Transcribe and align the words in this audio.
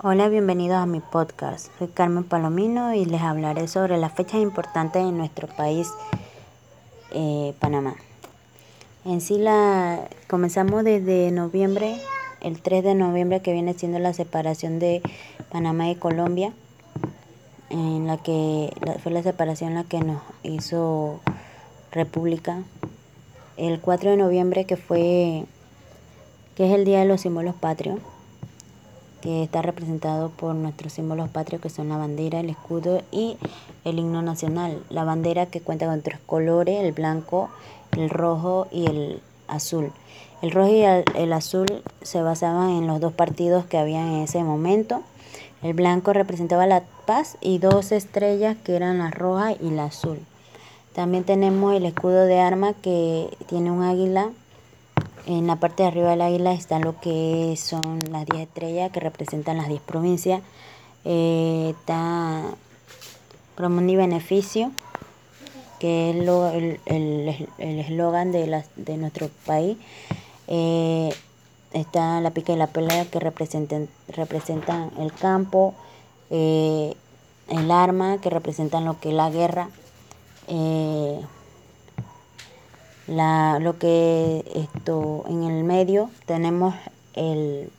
Hola, 0.00 0.28
bienvenidos 0.28 0.76
a 0.76 0.86
mi 0.86 1.00
podcast. 1.00 1.76
Soy 1.76 1.88
Carmen 1.88 2.22
Palomino 2.22 2.94
y 2.94 3.04
les 3.04 3.20
hablaré 3.20 3.66
sobre 3.66 3.96
las 3.98 4.12
fechas 4.12 4.40
importantes 4.40 5.02
en 5.02 5.18
nuestro 5.18 5.48
país, 5.48 5.90
eh, 7.10 7.52
Panamá. 7.58 7.96
En 9.04 9.20
sí, 9.20 9.38
la, 9.38 10.06
comenzamos 10.28 10.84
desde 10.84 11.32
noviembre, 11.32 12.00
el 12.40 12.62
3 12.62 12.84
de 12.84 12.94
noviembre, 12.94 13.42
que 13.42 13.52
viene 13.52 13.74
siendo 13.74 13.98
la 13.98 14.12
separación 14.12 14.78
de 14.78 15.02
Panamá 15.50 15.90
y 15.90 15.96
Colombia, 15.96 16.52
en 17.68 18.06
la 18.06 18.18
que 18.18 18.72
fue 19.02 19.10
la 19.10 19.24
separación 19.24 19.74
la 19.74 19.82
que 19.82 19.98
nos 19.98 20.22
hizo 20.44 21.18
república. 21.90 22.62
El 23.56 23.80
4 23.80 24.10
de 24.12 24.16
noviembre, 24.16 24.64
que 24.64 24.76
fue 24.76 25.44
que 26.54 26.68
es 26.68 26.72
el 26.72 26.84
Día 26.84 27.00
de 27.00 27.06
los 27.06 27.22
Símbolos 27.22 27.56
Patrios 27.56 27.98
que 29.20 29.42
está 29.42 29.62
representado 29.62 30.30
por 30.30 30.54
nuestros 30.54 30.92
símbolos 30.92 31.28
patrios 31.30 31.60
que 31.60 31.70
son 31.70 31.88
la 31.88 31.96
bandera, 31.96 32.40
el 32.40 32.50
escudo 32.50 33.02
y 33.10 33.36
el 33.84 33.98
himno 33.98 34.22
nacional. 34.22 34.82
La 34.90 35.04
bandera 35.04 35.46
que 35.46 35.60
cuenta 35.60 35.86
con 35.86 36.02
tres 36.02 36.18
colores, 36.24 36.84
el 36.84 36.92
blanco, 36.92 37.48
el 37.96 38.10
rojo 38.10 38.68
y 38.70 38.86
el 38.86 39.22
azul. 39.48 39.92
El 40.40 40.52
rojo 40.52 40.68
y 40.72 40.82
el, 40.82 41.32
azul 41.32 41.66
se 42.02 42.22
basaban 42.22 42.70
en 42.70 42.86
los 42.86 43.00
dos 43.00 43.12
partidos 43.12 43.64
que 43.64 43.78
había 43.78 44.00
en 44.00 44.22
ese 44.22 44.44
momento. 44.44 45.02
El 45.62 45.74
blanco 45.74 46.12
representaba 46.12 46.66
la 46.66 46.84
paz 47.06 47.36
y 47.40 47.58
dos 47.58 47.90
estrellas 47.90 48.56
que 48.62 48.76
eran 48.76 48.98
la 48.98 49.10
roja 49.10 49.52
y 49.52 49.70
la 49.70 49.86
azul. 49.86 50.20
También 50.94 51.24
tenemos 51.24 51.74
el 51.74 51.86
escudo 51.86 52.24
de 52.26 52.38
arma 52.38 52.72
que 52.74 53.28
tiene 53.46 53.72
un 53.72 53.82
águila 53.82 54.30
en 55.28 55.46
la 55.46 55.56
parte 55.56 55.82
de 55.82 55.90
arriba 55.90 56.10
del 56.10 56.22
águila 56.22 56.54
está 56.54 56.78
lo 56.78 56.98
que 57.00 57.54
son 57.58 58.00
las 58.10 58.24
10 58.24 58.48
estrellas 58.48 58.90
que 58.90 58.98
representan 58.98 59.58
las 59.58 59.68
10 59.68 59.82
provincias. 59.82 60.40
Eh, 61.04 61.74
está 61.78 62.44
Promundo 63.54 63.92
y 63.92 63.96
Beneficio, 63.96 64.72
que 65.78 66.10
es 66.10 66.80
el 66.86 67.78
eslogan 67.78 68.32
de, 68.32 68.64
de 68.76 68.96
nuestro 68.96 69.28
país. 69.44 69.76
Eh, 70.46 71.10
está 71.72 72.22
la 72.22 72.30
pica 72.30 72.54
y 72.54 72.56
la 72.56 72.68
pelea 72.68 73.04
que 73.04 73.20
representan, 73.20 73.86
representan 74.08 74.92
el 74.98 75.12
campo, 75.12 75.74
eh, 76.30 76.94
el 77.48 77.70
arma 77.70 78.18
que 78.22 78.30
representan 78.30 78.86
lo 78.86 78.98
que 78.98 79.10
es 79.10 79.14
la 79.14 79.28
guerra 79.28 79.68
la, 83.08 83.58
lo 83.58 83.78
que 83.78 84.44
esto 84.54 85.24
en 85.28 85.42
el 85.42 85.64
medio 85.64 86.10
tenemos 86.26 86.74
el, 87.14 87.70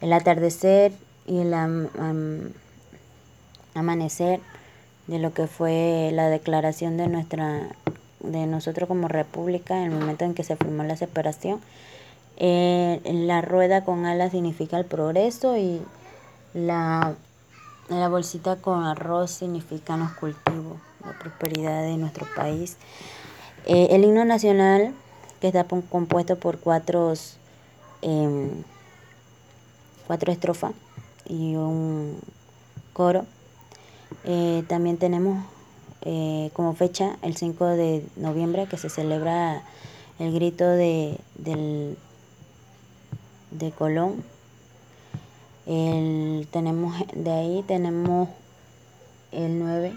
el 0.00 0.12
atardecer 0.12 0.92
y 1.26 1.38
el 1.38 1.54
amanecer 3.74 4.40
de 5.06 5.18
lo 5.18 5.32
que 5.34 5.46
fue 5.46 6.10
la 6.12 6.28
declaración 6.28 6.96
de 6.96 7.08
nuestra 7.08 7.68
de 8.20 8.46
nosotros 8.46 8.88
como 8.88 9.08
república 9.08 9.78
en 9.78 9.92
el 9.92 9.98
momento 9.98 10.24
en 10.24 10.34
que 10.34 10.44
se 10.44 10.56
firmó 10.56 10.84
la 10.84 10.96
separación. 10.96 11.60
Eh, 12.36 13.00
la 13.04 13.40
rueda 13.40 13.84
con 13.84 14.04
alas 14.06 14.32
significa 14.32 14.78
el 14.78 14.84
progreso 14.84 15.56
y 15.56 15.80
la, 16.54 17.14
la 17.88 18.08
bolsita 18.08 18.56
con 18.56 18.84
arroz 18.84 19.30
significa 19.30 19.96
los 19.96 20.12
cultivos 20.12 20.78
la 21.04 21.18
prosperidad 21.18 21.82
de 21.82 21.96
nuestro 21.96 22.26
país 22.34 22.76
eh, 23.66 23.88
el 23.90 24.04
himno 24.04 24.24
nacional, 24.24 24.94
que 25.40 25.48
está 25.48 25.64
compuesto 25.64 26.38
por 26.38 26.58
cuatro, 26.58 27.12
em, 28.02 28.50
cuatro 30.06 30.32
estrofas 30.32 30.72
y 31.26 31.56
un 31.56 32.18
coro. 32.92 33.24
Eh, 34.24 34.64
también 34.68 34.96
tenemos 34.96 35.44
eh, 36.02 36.50
como 36.54 36.74
fecha 36.74 37.16
el 37.22 37.36
5 37.36 37.64
de 37.66 38.04
noviembre 38.16 38.66
que 38.66 38.76
se 38.76 38.88
celebra 38.88 39.62
el 40.18 40.32
grito 40.32 40.66
de, 40.68 41.18
del, 41.36 41.96
de 43.50 43.70
Colón. 43.72 44.24
tenemos, 46.50 46.94
de 47.14 47.30
ahí 47.30 47.64
tenemos 47.66 48.28
el 49.32 49.58
9 49.58 49.92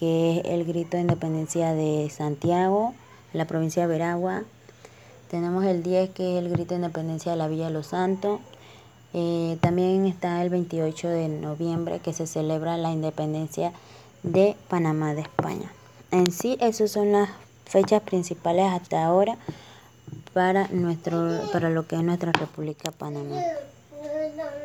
que 0.00 0.38
es 0.38 0.46
el 0.46 0.64
grito 0.64 0.96
de 0.96 1.02
independencia 1.02 1.74
de 1.74 2.08
Santiago, 2.08 2.94
la 3.32 3.46
provincia 3.46 3.82
de 3.82 3.88
Veragua. 3.88 4.42
Tenemos 5.30 5.64
el 5.64 5.82
10, 5.82 6.10
que 6.10 6.38
es 6.38 6.44
el 6.44 6.50
grito 6.50 6.70
de 6.70 6.80
independencia 6.80 7.32
de 7.32 7.38
la 7.38 7.48
Villa 7.48 7.66
de 7.66 7.72
los 7.72 7.88
Santos. 7.88 8.40
Eh, 9.12 9.58
también 9.60 10.06
está 10.06 10.42
el 10.42 10.50
28 10.50 11.08
de 11.08 11.28
noviembre, 11.28 12.00
que 12.00 12.12
se 12.12 12.26
celebra 12.26 12.76
la 12.76 12.90
independencia 12.90 13.72
de 14.22 14.56
Panamá 14.68 15.14
de 15.14 15.22
España. 15.22 15.70
En 16.10 16.30
sí, 16.32 16.58
esas 16.60 16.90
son 16.90 17.12
las 17.12 17.28
fechas 17.64 18.02
principales 18.02 18.66
hasta 18.72 19.04
ahora 19.04 19.36
para, 20.32 20.68
nuestro, 20.68 21.40
para 21.52 21.70
lo 21.70 21.86
que 21.86 21.96
es 21.96 22.02
nuestra 22.02 22.32
República 22.32 22.90
Panamá. 22.90 23.36